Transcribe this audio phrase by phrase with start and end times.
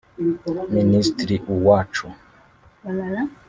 [0.75, 2.05] Minisitiri Uwacu